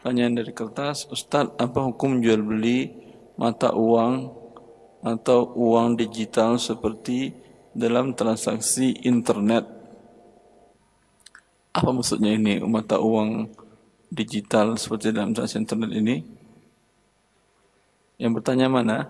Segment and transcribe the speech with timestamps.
[0.00, 2.88] Pertanyaan dari kertas, Ustadz, apa hukum jual beli
[3.36, 4.32] mata uang
[5.04, 7.36] atau uang digital seperti
[7.76, 9.68] dalam transaksi internet?
[11.76, 13.52] Apa maksudnya ini mata uang
[14.08, 16.16] digital seperti dalam transaksi internet ini?
[18.16, 19.04] Yang bertanya mana?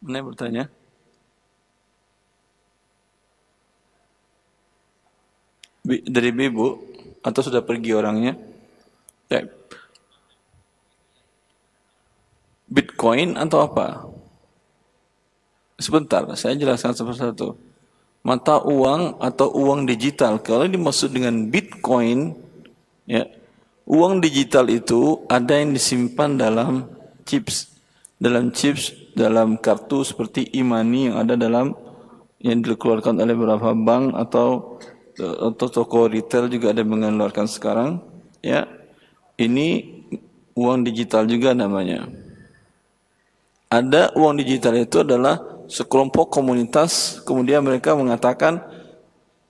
[0.00, 0.64] Mana yang bertanya?
[5.84, 6.80] Dari Bibu
[7.20, 8.47] atau sudah pergi orangnya?
[12.68, 14.04] Bitcoin atau apa?
[15.78, 17.56] Sebentar, saya jelaskan satu-satu.
[18.26, 22.34] Mata uang atau uang digital, kalau dimaksud dengan Bitcoin,
[23.08, 23.24] ya,
[23.88, 26.90] uang digital itu ada yang disimpan dalam
[27.24, 27.72] chips,
[28.20, 31.72] dalam chips, dalam kartu seperti e-money yang ada dalam
[32.38, 34.78] yang dikeluarkan oleh beberapa bank atau
[35.18, 37.98] atau toko retail juga ada mengeluarkan sekarang
[38.38, 38.77] ya
[39.38, 40.02] ini
[40.58, 42.10] uang digital juga namanya
[43.70, 45.38] ada uang digital itu adalah
[45.70, 48.60] sekelompok komunitas kemudian mereka mengatakan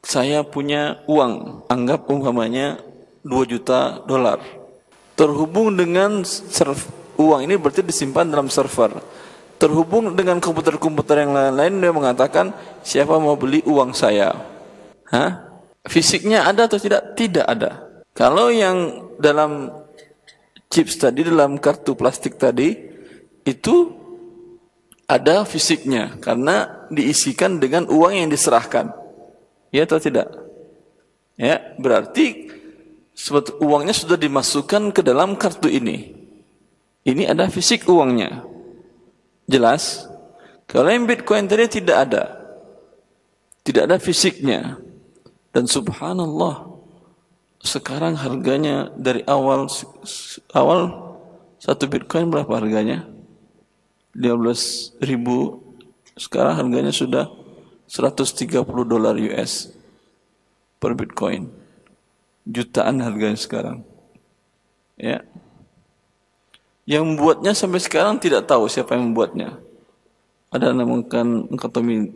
[0.04, 2.78] saya punya uang anggap umpamanya
[3.26, 4.38] 2 juta dolar
[5.18, 6.78] terhubung dengan serv,
[7.18, 8.94] uang ini berarti disimpan dalam server
[9.58, 12.54] terhubung dengan komputer-komputer yang lain-lain dia mengatakan
[12.86, 14.58] siapa mau beli uang saya
[15.08, 15.48] Hah?
[15.88, 17.16] Fisiknya ada atau tidak?
[17.16, 18.04] Tidak ada.
[18.12, 19.72] Kalau yang dalam
[20.68, 22.76] chips tadi, dalam kartu plastik tadi,
[23.44, 23.76] itu
[25.08, 28.92] ada fisiknya karena diisikan dengan uang yang diserahkan.
[29.72, 30.28] Ya atau tidak?
[31.40, 32.52] Ya, berarti
[33.60, 36.12] uangnya sudah dimasukkan ke dalam kartu ini.
[37.08, 38.44] Ini ada fisik uangnya.
[39.48, 40.04] Jelas?
[40.68, 42.24] Kalau yang Bitcoin tadi tidak ada.
[43.64, 44.76] Tidak ada fisiknya.
[45.48, 46.67] Dan subhanallah
[47.58, 49.66] sekarang harganya dari awal
[50.54, 50.80] awal
[51.58, 53.06] satu bitcoin berapa harganya?
[54.14, 55.62] 15 ribu.
[56.18, 57.30] Sekarang harganya sudah
[57.86, 59.70] 130 dolar US
[60.78, 61.50] per bitcoin.
[62.46, 63.86] Jutaan harganya sekarang.
[64.98, 65.22] Ya.
[66.88, 69.60] Yang membuatnya sampai sekarang tidak tahu siapa yang membuatnya
[70.48, 72.08] ada namakan Nakatomi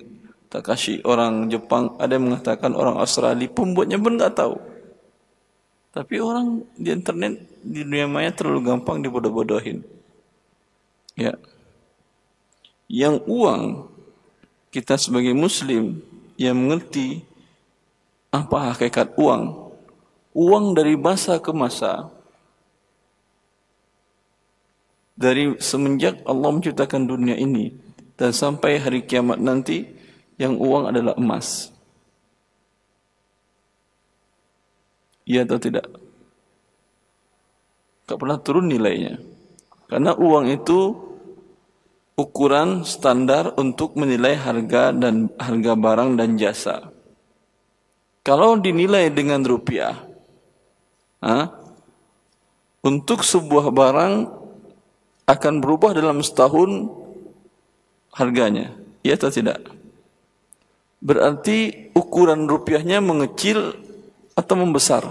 [0.49, 4.57] Takashi orang Jepang, ada yang mengatakan orang Australia, pembuatnya pun nggak tahu.
[5.93, 9.85] Tapi orang di internet di dunia maya terlalu gampang dibodoh-bodohin.
[11.21, 11.37] Ya.
[12.89, 13.63] Yang uang
[14.73, 16.01] kita sebagai muslim
[16.41, 17.21] yang mengerti
[18.33, 19.73] apa hakikat uang,
[20.33, 22.09] uang dari masa ke masa
[25.13, 27.77] dari semenjak Allah menciptakan dunia ini
[28.17, 29.85] dan sampai hari kiamat nanti
[30.41, 31.69] yang uang adalah emas.
[35.29, 35.87] Iya atau tidak?
[38.07, 39.19] Tak pernah turun nilainya.
[39.87, 40.81] Karena uang itu
[42.19, 46.91] ukuran standar untuk menilai harga dan harga barang dan jasa.
[48.23, 49.99] Kalau dinilai dengan rupiah,
[51.23, 51.51] ha,
[52.83, 54.15] untuk sebuah barang
[55.27, 56.91] akan berubah dalam setahun
[58.15, 58.75] harganya.
[59.03, 59.59] Iya atau tidak?
[61.03, 63.75] berarti ukuran rupiahnya mengecil
[64.33, 65.05] atau membesar.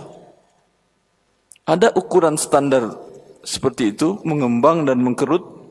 [1.66, 2.98] Ada ukuran standar
[3.46, 5.62] seperti itu, mengembang dan mengkerut.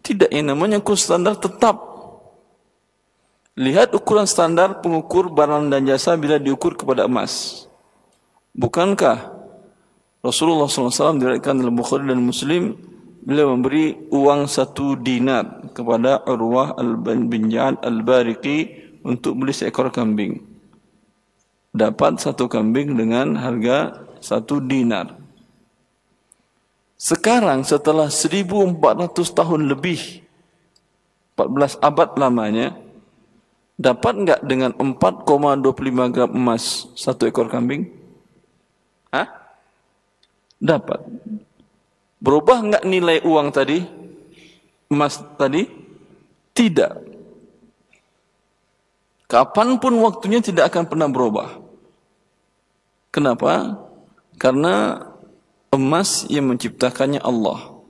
[0.00, 1.76] Tidak yang namanya ukuran standar tetap.
[3.56, 7.64] Lihat ukuran standar pengukur barang dan jasa bila diukur kepada emas.
[8.52, 9.32] Bukankah
[10.20, 12.76] Rasulullah SAW diriwayatkan dalam Bukhari dan Muslim
[13.26, 18.58] beliau memberi uang satu dinar kepada Urwah bin Ja'ad al-Bariqi
[19.02, 20.55] untuk beli seekor kambing.
[21.76, 25.12] Dapat satu kambing dengan harga satu dinar.
[26.96, 30.24] Sekarang setelah 1400 tahun lebih,
[31.36, 32.72] 14 abad lamanya,
[33.76, 37.92] dapat enggak dengan 4,25 gram emas satu ekor kambing?
[39.12, 39.28] Hah?
[40.56, 41.04] Dapat.
[42.24, 43.84] Berubah enggak nilai uang tadi?
[44.88, 45.68] Emas tadi?
[46.56, 46.92] Tidak.
[49.28, 51.65] Kapan pun waktunya tidak akan pernah berubah.
[53.16, 53.80] Kenapa?
[54.36, 55.00] Karena
[55.72, 57.80] emas yang menciptakannya Allah.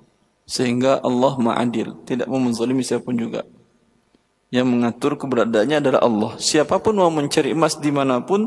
[0.47, 2.07] Sehingga Allah ma'adil.
[2.07, 3.43] Tidak mau menzalimi siapa pun juga.
[4.55, 6.33] Yang mengatur keberadaannya adalah Allah.
[6.39, 8.47] Siapa pun mau mencari emas di mana pun,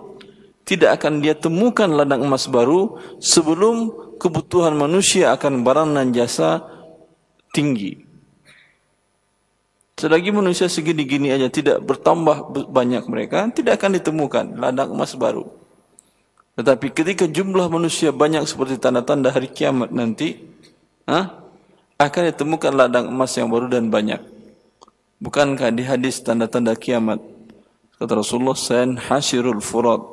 [0.64, 6.64] tidak akan dia temukan ladang emas baru sebelum kebutuhan manusia akan barang dan jasa
[7.52, 8.08] tinggi.
[10.00, 15.60] Selagi manusia segini-gini aja tidak bertambah banyak mereka, tidak akan ditemukan ladang emas baru.
[16.60, 20.44] Tetapi ketika jumlah manusia banyak seperti tanda-tanda hari kiamat nanti,
[21.08, 21.40] ha,
[21.96, 24.20] akan ditemukan ladang emas yang baru dan banyak.
[25.24, 27.24] Bukankah di hadis tanda-tanda kiamat?
[27.96, 30.04] Kata Rasulullah, Sen hasirul furat.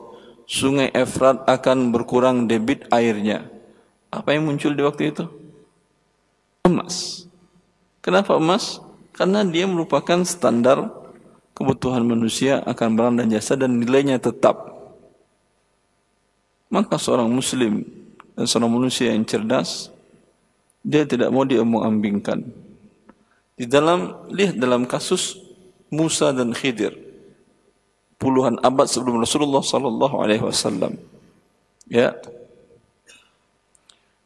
[0.47, 3.51] Sungai Efrat akan berkurang debit airnya.
[4.15, 5.27] Apa yang muncul di waktu itu?
[6.63, 7.27] Emas.
[7.99, 8.79] Kenapa emas?
[9.11, 10.95] Karena dia merupakan standar
[11.59, 14.76] kebutuhan manusia akan barang dan jasa dan nilainya tetap.
[16.67, 17.87] Maka seorang muslim
[18.35, 19.95] dan seorang manusia yang cerdas
[20.87, 22.47] dia tidak mau diomong-ambingkan.
[23.57, 25.41] Di dalam lihat dalam kasus
[25.91, 26.95] Musa dan Khidir
[28.21, 30.99] puluhan abad sebelum Rasulullah sallallahu alaihi wasallam.
[31.87, 32.15] Ya.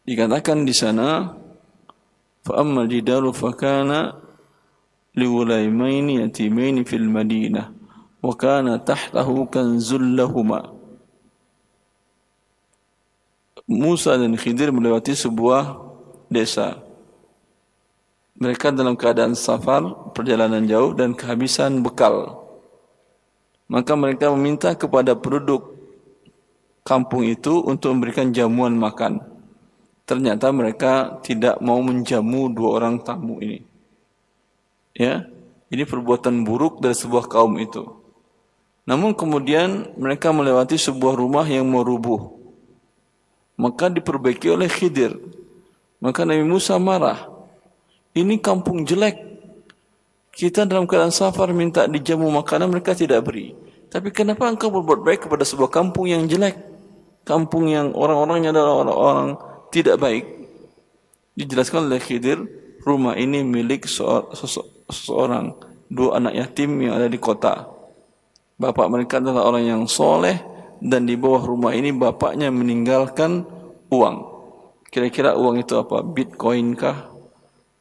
[0.09, 1.37] Dikatakan di sana
[2.43, 4.17] fa amma jidaru fa kana
[5.13, 7.69] liwulaimaini yatimaini fil Madinah
[8.25, 10.80] wa kana tahtahu kanzul lahumā
[13.71, 15.79] Musa dan Khidir melewati sebuah
[16.27, 16.83] desa.
[18.35, 22.43] Mereka dalam keadaan safar, perjalanan jauh dan kehabisan bekal.
[23.71, 25.79] Maka mereka meminta kepada penduduk
[26.83, 29.23] kampung itu untuk memberikan jamuan makan.
[30.03, 33.63] Ternyata mereka tidak mau menjamu dua orang tamu ini.
[34.99, 35.31] Ya,
[35.71, 37.87] ini perbuatan buruk dari sebuah kaum itu.
[38.83, 42.40] Namun kemudian mereka melewati sebuah rumah yang mau rubuh
[43.61, 45.13] maka diperbaiki oleh Khidir.
[46.01, 47.29] Maka Nabi Musa marah.
[48.17, 49.21] Ini kampung jelek.
[50.33, 53.53] Kita dalam keadaan safar minta dijamu makanan mereka tidak beri.
[53.93, 56.57] Tapi kenapa engkau berbuat baik kepada sebuah kampung yang jelek?
[57.29, 59.29] Kampung yang orang-orangnya adalah orang-orang
[59.69, 60.25] tidak baik.
[61.37, 62.39] Dijelaskan oleh Khidir,
[62.81, 65.53] rumah ini milik seseorang,
[65.93, 67.69] dua anak yatim yang ada di kota.
[68.57, 70.41] Bapak mereka adalah orang yang soleh,
[70.81, 73.45] dan di bawah rumah ini bapaknya meninggalkan
[73.93, 74.17] uang.
[74.91, 76.03] Kira-kira uang itu apa?
[76.03, 77.13] Bitcoin kah?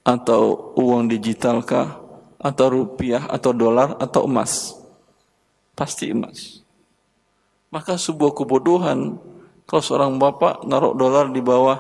[0.04, 1.98] Atau uang digital kah?
[2.38, 3.26] Atau rupiah?
[3.26, 3.98] Atau dolar?
[3.98, 4.76] Atau emas?
[5.74, 6.62] Pasti emas.
[7.72, 9.18] Maka sebuah kebodohan
[9.70, 11.78] kalau seorang bapak naruh dolar di bawah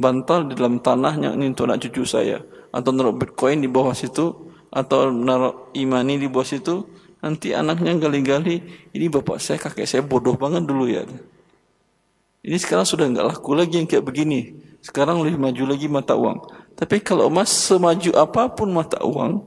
[0.00, 2.40] bantal di dalam tanahnya ini untuk anak cucu saya
[2.72, 4.32] atau naruh bitcoin di bawah situ
[4.72, 6.88] atau naruh imani di bawah situ
[7.22, 8.58] Nanti anaknya gali-gali,
[8.90, 11.06] ini bapak saya, kakek saya bodoh banget dulu ya.
[12.42, 14.58] Ini sekarang sudah nggak laku lagi yang kayak begini.
[14.82, 16.42] Sekarang lebih maju lagi mata uang.
[16.74, 19.38] Tapi kalau emas semaju apa pun mata uang,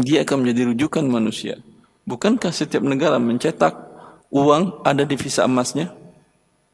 [0.00, 1.60] dia akan menjadi rujukan manusia.
[2.08, 3.76] Bukankah setiap negara mencetak
[4.32, 5.92] uang ada divisa emasnya?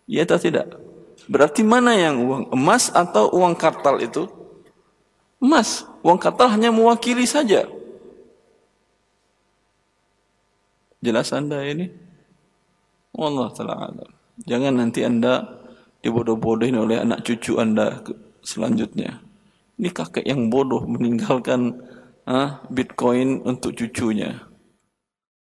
[0.06, 0.78] Iya atau tidak?
[1.26, 4.30] Berarti mana yang uang emas atau uang kartal itu?
[5.42, 5.82] Emas.
[6.06, 7.66] Uang kartal hanya mewakili saja.
[11.04, 11.92] Jelas anda ini?
[13.12, 13.92] Allah Ta'ala
[14.48, 15.44] Jangan nanti anda
[16.00, 18.00] dibodoh-bodohin oleh anak cucu anda
[18.40, 19.20] selanjutnya.
[19.76, 21.76] Ini kakek yang bodoh meninggalkan
[22.24, 24.48] ah, bitcoin untuk cucunya.